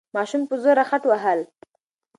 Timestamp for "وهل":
1.07-1.39